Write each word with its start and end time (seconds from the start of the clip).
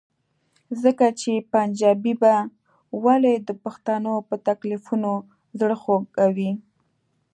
ځکه 0.83 1.05
چې 1.19 1.31
پنجابی 1.53 2.13
به 2.21 2.33
ولې 3.05 3.35
د 3.47 3.49
پښتنو 3.63 4.13
په 4.27 4.35
تکلیفونو 4.47 5.11
زړه 5.59 5.75
خوږوي؟ 5.81 6.51